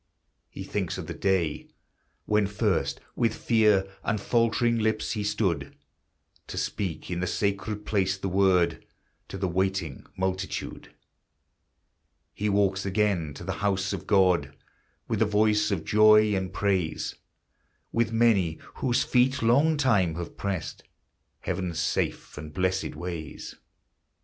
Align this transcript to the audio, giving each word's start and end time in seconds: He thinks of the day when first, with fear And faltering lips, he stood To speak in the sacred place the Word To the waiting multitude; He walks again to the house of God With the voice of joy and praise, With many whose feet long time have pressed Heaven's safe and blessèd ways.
He 0.49 0.63
thinks 0.63 0.97
of 0.97 1.05
the 1.05 1.13
day 1.13 1.67
when 2.25 2.47
first, 2.47 2.99
with 3.15 3.35
fear 3.35 3.87
And 4.03 4.19
faltering 4.19 4.79
lips, 4.79 5.11
he 5.11 5.23
stood 5.23 5.75
To 6.47 6.57
speak 6.57 7.11
in 7.11 7.19
the 7.19 7.27
sacred 7.27 7.85
place 7.85 8.17
the 8.17 8.27
Word 8.27 8.83
To 9.27 9.37
the 9.37 9.47
waiting 9.47 10.07
multitude; 10.17 10.91
He 12.33 12.49
walks 12.49 12.83
again 12.83 13.35
to 13.35 13.43
the 13.43 13.53
house 13.61 13.93
of 13.93 14.07
God 14.07 14.57
With 15.07 15.19
the 15.19 15.25
voice 15.25 15.69
of 15.69 15.85
joy 15.85 16.33
and 16.33 16.51
praise, 16.51 17.13
With 17.91 18.11
many 18.11 18.57
whose 18.77 19.03
feet 19.03 19.43
long 19.43 19.77
time 19.77 20.15
have 20.15 20.35
pressed 20.35 20.81
Heaven's 21.41 21.77
safe 21.79 22.39
and 22.39 22.51
blessèd 22.55 22.95
ways. 22.95 23.53